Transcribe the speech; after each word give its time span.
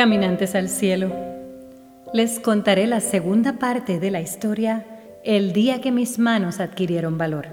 Caminantes 0.00 0.54
al 0.54 0.70
cielo, 0.70 1.12
les 2.14 2.40
contaré 2.40 2.86
la 2.86 3.00
segunda 3.00 3.58
parte 3.58 4.00
de 4.00 4.10
la 4.10 4.22
historia 4.22 4.86
El 5.24 5.52
día 5.52 5.82
que 5.82 5.92
mis 5.92 6.18
manos 6.18 6.58
adquirieron 6.58 7.18
valor. 7.18 7.48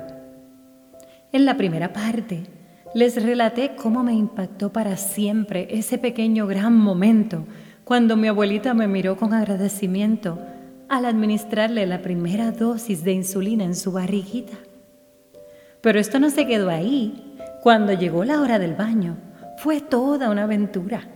En 1.33 1.43
la 1.43 1.57
primera 1.57 1.91
parte, 1.91 2.45
les 2.93 3.21
relaté 3.21 3.75
cómo 3.75 4.01
me 4.01 4.13
impactó 4.13 4.71
para 4.71 4.95
siempre 4.95 5.67
ese 5.71 5.97
pequeño 5.97 6.47
gran 6.47 6.73
momento 6.73 7.43
cuando 7.83 8.15
mi 8.15 8.29
abuelita 8.29 8.73
me 8.73 8.87
miró 8.87 9.17
con 9.17 9.33
agradecimiento 9.33 10.39
al 10.87 11.03
administrarle 11.03 11.85
la 11.85 12.01
primera 12.01 12.51
dosis 12.51 13.03
de 13.03 13.11
insulina 13.11 13.65
en 13.65 13.75
su 13.75 13.91
barriguita. 13.91 14.55
Pero 15.81 15.99
esto 15.99 16.17
no 16.17 16.29
se 16.29 16.47
quedó 16.47 16.69
ahí. 16.69 17.35
Cuando 17.61 17.91
llegó 17.91 18.23
la 18.23 18.39
hora 18.39 18.57
del 18.57 18.73
baño, 18.73 19.17
fue 19.57 19.81
toda 19.81 20.29
una 20.29 20.45
aventura. 20.45 21.09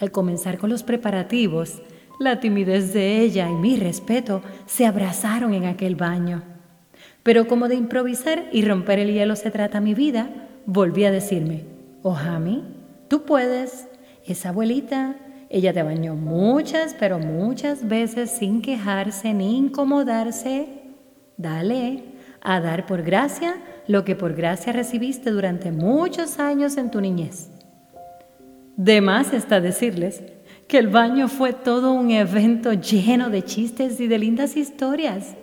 Al 0.00 0.10
comenzar 0.10 0.58
con 0.58 0.70
los 0.70 0.82
preparativos, 0.82 1.82
la 2.18 2.40
timidez 2.40 2.92
de 2.92 3.20
ella 3.20 3.48
y 3.48 3.54
mi 3.54 3.76
respeto 3.76 4.42
se 4.66 4.86
abrazaron 4.86 5.54
en 5.54 5.64
aquel 5.64 5.96
baño. 5.96 6.42
Pero 7.22 7.48
como 7.48 7.68
de 7.68 7.74
improvisar 7.74 8.48
y 8.52 8.64
romper 8.64 8.98
el 8.98 9.12
hielo 9.12 9.34
se 9.36 9.50
trata 9.50 9.80
mi 9.80 9.94
vida, 9.94 10.48
volví 10.66 11.04
a 11.04 11.10
decirme, 11.10 11.64
Ojami, 12.02 12.62
tú 13.08 13.22
puedes, 13.22 13.88
esa 14.26 14.50
abuelita, 14.50 15.16
ella 15.48 15.72
te 15.72 15.82
bañó 15.82 16.14
muchas, 16.14 16.94
pero 16.98 17.18
muchas 17.18 17.86
veces 17.88 18.30
sin 18.30 18.60
quejarse 18.60 19.32
ni 19.34 19.56
incomodarse. 19.56 20.68
Dale, 21.36 22.04
a 22.40 22.60
dar 22.60 22.86
por 22.86 23.02
gracia 23.02 23.56
lo 23.88 24.04
que 24.04 24.16
por 24.16 24.34
gracia 24.34 24.72
recibiste 24.72 25.30
durante 25.30 25.72
muchos 25.72 26.38
años 26.38 26.76
en 26.76 26.90
tu 26.90 27.00
niñez. 27.00 27.53
De 28.76 29.00
más 29.00 29.32
está 29.32 29.60
decirles 29.60 30.22
que 30.66 30.78
el 30.78 30.88
baño 30.88 31.28
fue 31.28 31.52
todo 31.52 31.92
un 31.92 32.10
evento 32.10 32.72
lleno 32.72 33.30
de 33.30 33.42
chistes 33.42 34.00
y 34.00 34.08
de 34.08 34.18
lindas 34.18 34.56
historias. 34.56 35.36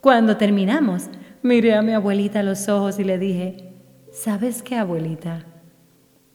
Cuando 0.00 0.36
terminamos, 0.36 1.08
miré 1.42 1.74
a 1.74 1.82
mi 1.82 1.92
abuelita 1.92 2.40
a 2.40 2.44
los 2.44 2.68
ojos 2.68 2.98
y 2.98 3.04
le 3.04 3.18
dije, 3.18 3.72
¿sabes 4.12 4.62
qué, 4.62 4.76
abuelita? 4.76 5.44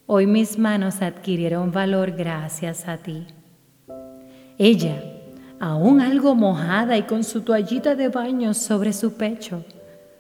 Hoy 0.08 0.28
mis 0.28 0.60
manos 0.60 1.02
adquirieron 1.02 1.72
valor 1.72 2.12
gracias 2.12 2.88
a 2.88 2.98
ti. 2.98 3.26
Ella, 4.58 5.02
aún 5.60 6.02
algo 6.02 6.36
mojada 6.36 6.98
y 6.98 7.04
con 7.04 7.24
su 7.24 7.42
toallita 7.42 7.96
de 7.96 8.10
baño 8.10 8.54
sobre 8.54 8.94
su 8.94 9.14
pecho, 9.14 9.64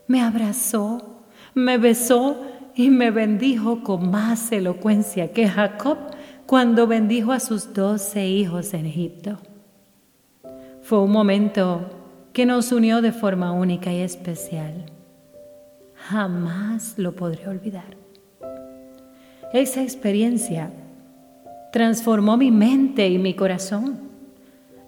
me 0.07 0.21
abrazó, 0.21 1.23
me 1.53 1.77
besó 1.77 2.37
y 2.75 2.89
me 2.89 3.09
bendijo 3.09 3.81
con 3.83 4.11
más 4.11 4.51
elocuencia 4.51 5.31
que 5.31 5.47
Jacob 5.47 5.97
cuando 6.45 6.87
bendijo 6.87 7.31
a 7.31 7.39
sus 7.39 7.73
doce 7.73 8.27
hijos 8.27 8.73
en 8.73 8.85
Egipto. 8.85 9.39
Fue 10.81 11.01
un 11.01 11.11
momento 11.11 11.89
que 12.33 12.45
nos 12.45 12.71
unió 12.71 13.01
de 13.01 13.13
forma 13.13 13.53
única 13.53 13.91
y 13.91 14.01
especial. 14.01 14.85
Jamás 15.95 16.95
lo 16.97 17.15
podré 17.15 17.47
olvidar. 17.47 17.97
Esa 19.53 19.81
experiencia 19.81 20.69
transformó 21.71 22.35
mi 22.35 22.51
mente 22.51 23.07
y 23.07 23.17
mi 23.17 23.33
corazón. 23.33 23.99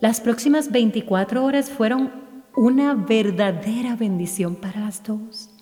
Las 0.02 0.20
próximas 0.20 0.72
24 0.72 1.44
horas 1.44 1.70
fueron 1.70 2.12
una 2.56 2.94
verdadera 2.94 3.96
bendición 3.96 4.56
para 4.56 4.82
las 4.82 5.02
dos. 5.04 5.57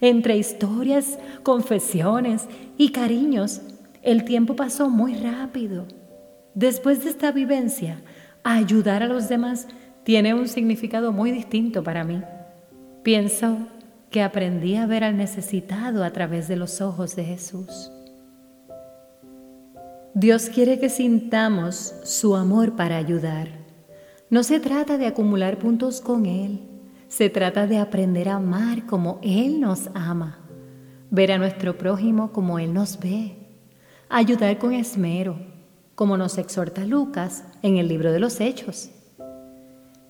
Entre 0.00 0.36
historias, 0.36 1.18
confesiones 1.42 2.46
y 2.78 2.90
cariños, 2.90 3.60
el 4.02 4.24
tiempo 4.24 4.56
pasó 4.56 4.88
muy 4.88 5.14
rápido. 5.14 5.86
Después 6.54 7.04
de 7.04 7.10
esta 7.10 7.32
vivencia, 7.32 8.00
ayudar 8.42 9.02
a 9.02 9.08
los 9.08 9.28
demás 9.28 9.68
tiene 10.04 10.32
un 10.32 10.48
significado 10.48 11.12
muy 11.12 11.30
distinto 11.30 11.82
para 11.82 12.04
mí. 12.04 12.22
Pienso 13.02 13.58
que 14.10 14.22
aprendí 14.22 14.76
a 14.76 14.86
ver 14.86 15.04
al 15.04 15.16
necesitado 15.16 16.02
a 16.02 16.10
través 16.10 16.48
de 16.48 16.56
los 16.56 16.80
ojos 16.80 17.14
de 17.14 17.24
Jesús. 17.24 17.92
Dios 20.14 20.48
quiere 20.48 20.80
que 20.80 20.88
sintamos 20.88 21.94
su 22.02 22.34
amor 22.34 22.74
para 22.74 22.96
ayudar. 22.96 23.48
No 24.28 24.42
se 24.42 24.58
trata 24.58 24.98
de 24.98 25.06
acumular 25.06 25.58
puntos 25.58 26.00
con 26.00 26.26
Él, 26.26 26.60
se 27.10 27.28
trata 27.28 27.66
de 27.66 27.78
aprender 27.78 28.28
a 28.28 28.36
amar 28.36 28.86
como 28.86 29.18
Él 29.20 29.60
nos 29.60 29.90
ama, 29.94 30.38
ver 31.10 31.32
a 31.32 31.38
nuestro 31.38 31.76
prójimo 31.76 32.32
como 32.32 32.60
Él 32.60 32.72
nos 32.72 33.00
ve, 33.00 33.36
ayudar 34.08 34.58
con 34.58 34.72
esmero, 34.72 35.36
como 35.96 36.16
nos 36.16 36.38
exhorta 36.38 36.86
Lucas 36.86 37.42
en 37.62 37.78
el 37.78 37.88
libro 37.88 38.12
de 38.12 38.20
los 38.20 38.40
Hechos. 38.40 38.90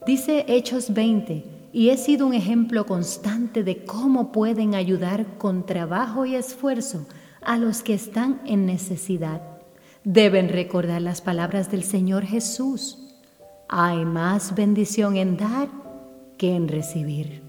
Dice 0.06 0.44
Hechos 0.46 0.92
20, 0.92 1.70
y 1.72 1.88
he 1.88 1.96
sido 1.96 2.26
un 2.26 2.34
ejemplo 2.34 2.84
constante 2.84 3.64
de 3.64 3.82
cómo 3.82 4.30
pueden 4.30 4.74
ayudar 4.74 5.38
con 5.38 5.64
trabajo 5.64 6.26
y 6.26 6.34
esfuerzo 6.34 7.06
a 7.40 7.56
los 7.56 7.82
que 7.82 7.94
están 7.94 8.42
en 8.44 8.66
necesidad. 8.66 9.40
Deben 10.04 10.50
recordar 10.50 11.00
las 11.00 11.22
palabras 11.22 11.70
del 11.70 11.84
Señor 11.84 12.24
Jesús. 12.24 12.98
Hay 13.70 14.04
más 14.04 14.54
bendición 14.54 15.16
en 15.16 15.38
dar 15.38 15.79
que 16.40 16.56
en 16.56 16.68
recibir. 16.68 17.42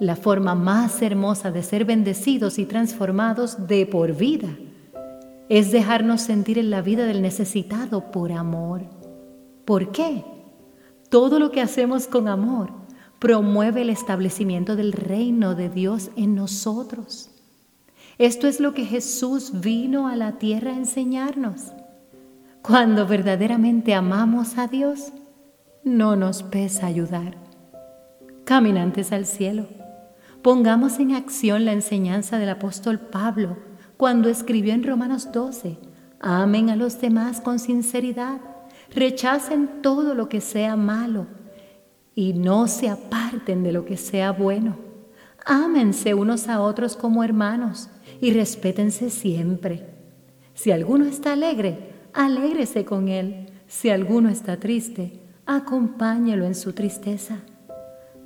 La 0.00 0.16
forma 0.16 0.54
más 0.54 1.02
hermosa 1.02 1.50
de 1.50 1.62
ser 1.62 1.84
bendecidos 1.84 2.58
y 2.58 2.64
transformados 2.64 3.66
de 3.66 3.84
por 3.84 4.16
vida 4.16 4.48
es 5.50 5.70
dejarnos 5.70 6.22
sentir 6.22 6.56
en 6.56 6.70
la 6.70 6.80
vida 6.80 7.04
del 7.04 7.20
necesitado 7.20 8.10
por 8.10 8.32
amor. 8.32 8.84
¿Por 9.66 9.92
qué? 9.92 10.24
Todo 11.10 11.38
lo 11.38 11.50
que 11.50 11.60
hacemos 11.60 12.06
con 12.06 12.26
amor 12.26 12.70
promueve 13.18 13.82
el 13.82 13.90
establecimiento 13.90 14.74
del 14.74 14.92
reino 14.92 15.54
de 15.54 15.68
Dios 15.68 16.10
en 16.16 16.34
nosotros. 16.34 17.32
Esto 18.16 18.48
es 18.48 18.60
lo 18.60 18.72
que 18.72 18.86
Jesús 18.86 19.60
vino 19.60 20.08
a 20.08 20.16
la 20.16 20.38
tierra 20.38 20.70
a 20.70 20.78
enseñarnos. 20.78 21.66
Cuando 22.62 23.06
verdaderamente 23.06 23.92
amamos 23.92 24.56
a 24.56 24.68
Dios, 24.68 25.12
no 25.84 26.16
nos 26.16 26.42
pesa 26.42 26.86
ayudar. 26.86 27.41
Caminantes 28.52 29.12
al 29.12 29.24
cielo, 29.24 29.66
pongamos 30.42 30.98
en 30.98 31.14
acción 31.14 31.64
la 31.64 31.72
enseñanza 31.72 32.38
del 32.38 32.50
apóstol 32.50 33.00
Pablo 33.00 33.56
cuando 33.96 34.28
escribió 34.28 34.74
en 34.74 34.82
Romanos 34.82 35.32
12, 35.32 35.78
amen 36.20 36.68
a 36.68 36.76
los 36.76 37.00
demás 37.00 37.40
con 37.40 37.58
sinceridad, 37.58 38.42
rechacen 38.94 39.80
todo 39.80 40.14
lo 40.14 40.28
que 40.28 40.42
sea 40.42 40.76
malo 40.76 41.28
y 42.14 42.34
no 42.34 42.68
se 42.68 42.90
aparten 42.90 43.62
de 43.62 43.72
lo 43.72 43.86
que 43.86 43.96
sea 43.96 44.32
bueno. 44.32 44.76
Ámense 45.46 46.12
unos 46.12 46.46
a 46.48 46.60
otros 46.60 46.94
como 46.94 47.24
hermanos 47.24 47.88
y 48.20 48.34
respétense 48.34 49.08
siempre. 49.08 49.86
Si 50.52 50.72
alguno 50.72 51.06
está 51.06 51.32
alegre, 51.32 51.94
alégrese 52.12 52.84
con 52.84 53.08
él. 53.08 53.46
Si 53.66 53.88
alguno 53.88 54.28
está 54.28 54.58
triste, 54.58 55.22
acompáñelo 55.46 56.44
en 56.44 56.54
su 56.54 56.74
tristeza. 56.74 57.38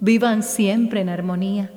Vivan 0.00 0.42
siempre 0.42 1.00
en 1.00 1.08
armonía 1.08 1.70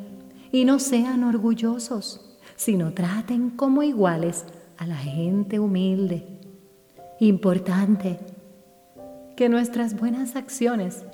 y 0.52 0.66
no 0.66 0.80
sean 0.80 1.24
orgullosos, 1.24 2.38
sino 2.56 2.94
traten 2.94 3.50
como 3.50 3.84
iguales 3.84 4.46
a 4.78 4.88
la 4.88 4.96
gente 4.96 5.60
humilde. 5.60 6.26
Importante 7.20 8.20
que 9.36 9.50
nuestras 9.50 10.00
buenas 10.00 10.36
acciones 10.36 11.06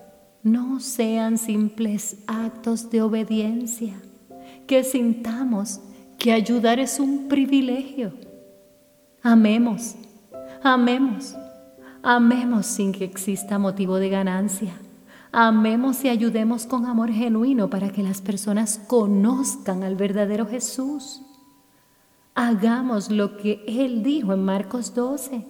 no 0.43 0.79
sean 0.79 1.37
simples 1.37 2.17
actos 2.27 2.89
de 2.89 3.01
obediencia, 3.01 3.93
que 4.67 4.83
sintamos 4.83 5.79
que 6.17 6.31
ayudar 6.31 6.79
es 6.79 6.99
un 6.99 7.27
privilegio. 7.27 8.13
Amemos, 9.21 9.95
amemos 10.63 11.35
Amemos 12.07 12.67
sin 12.67 12.91
que 12.91 13.03
exista 13.03 13.57
motivo 13.57 13.95
de 13.97 14.09
ganancia. 14.09 14.73
Amemos 15.37 16.05
y 16.05 16.07
ayudemos 16.07 16.65
con 16.65 16.85
amor 16.85 17.11
genuino 17.11 17.69
para 17.69 17.89
que 17.89 18.01
las 18.01 18.21
personas 18.21 18.79
conozcan 18.87 19.83
al 19.83 19.97
verdadero 19.97 20.47
Jesús. 20.47 21.23
Hagamos 22.35 23.11
lo 23.11 23.35
que 23.35 23.61
Él 23.67 24.01
dijo 24.01 24.31
en 24.31 24.45
Marcos 24.45 24.95
12. 24.95 25.45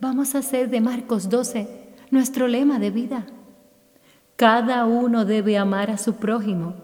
Vamos 0.00 0.34
a 0.34 0.38
hacer 0.38 0.70
de 0.70 0.80
Marcos 0.80 1.28
12 1.28 1.94
nuestro 2.10 2.48
lema 2.48 2.80
de 2.80 2.90
vida. 2.90 3.26
Cada 4.34 4.86
uno 4.86 5.24
debe 5.24 5.56
amar 5.56 5.92
a 5.92 5.96
su 5.96 6.14
prójimo 6.16 6.74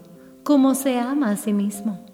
como 0.43 0.75
se 0.75 0.97
ama 0.97 1.31
a 1.31 1.35
sí 1.35 1.51
mismo. 1.51 2.05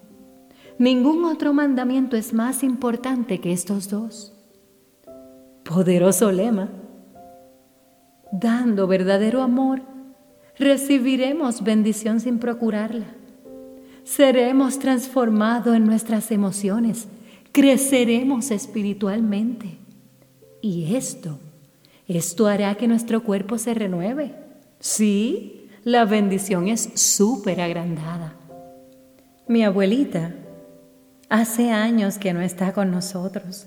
Ningún 0.80 1.24
otro 1.24 1.54
mandamiento 1.54 2.16
es 2.16 2.34
más 2.34 2.64
importante 2.64 3.40
que 3.40 3.52
estos 3.52 3.88
dos. 3.88 4.34
Poderoso 5.64 6.32
lema. 6.32 6.68
Dando 8.32 8.86
verdadero 8.86 9.42
amor, 9.42 9.82
recibiremos 10.58 11.62
bendición 11.62 12.20
sin 12.20 12.38
procurarla. 12.38 13.06
Seremos 14.04 14.78
transformados 14.78 15.76
en 15.76 15.86
nuestras 15.86 16.30
emociones, 16.30 17.08
creceremos 17.52 18.50
espiritualmente. 18.50 19.78
Y 20.60 20.96
esto, 20.96 21.38
esto 22.06 22.46
hará 22.46 22.74
que 22.74 22.88
nuestro 22.88 23.22
cuerpo 23.22 23.58
se 23.58 23.74
renueve. 23.74 24.34
Sí, 24.80 25.68
la 25.84 26.04
bendición 26.04 26.68
es 26.68 26.90
súper 26.94 27.60
agrandada. 27.60 28.34
Mi 29.46 29.64
abuelita 29.64 30.34
hace 31.28 31.70
años 31.70 32.18
que 32.18 32.32
no 32.32 32.40
está 32.40 32.72
con 32.72 32.90
nosotros. 32.90 33.66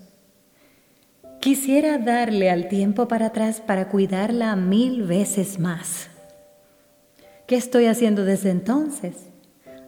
Quisiera 1.41 1.97
darle 1.97 2.51
al 2.51 2.67
tiempo 2.67 3.07
para 3.07 3.25
atrás 3.25 3.61
para 3.61 3.89
cuidarla 3.89 4.55
mil 4.55 5.01
veces 5.01 5.59
más. 5.59 6.07
¿Qué 7.47 7.55
estoy 7.55 7.87
haciendo 7.87 8.25
desde 8.25 8.51
entonces? 8.51 9.15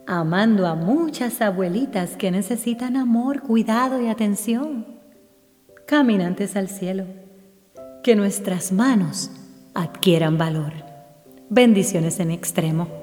Amando 0.07 0.65
a 0.65 0.73
muchas 0.73 1.41
abuelitas 1.41 2.17
que 2.17 2.31
necesitan 2.31 2.97
amor, 2.97 3.43
cuidado 3.43 4.01
y 4.01 4.07
atención. 4.07 4.99
Caminantes 5.85 6.55
al 6.55 6.69
cielo. 6.69 7.05
Que 8.01 8.15
nuestras 8.15 8.71
manos 8.71 9.29
adquieran 9.75 10.39
valor. 10.39 10.73
Bendiciones 11.51 12.19
en 12.19 12.31
extremo. 12.31 13.02